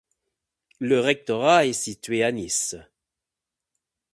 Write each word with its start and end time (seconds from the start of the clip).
Le 0.79 0.99
rectorat 0.99 1.67
est 1.67 1.73
situé 1.73 2.23
à 2.23 2.31
Nice. 2.31 2.75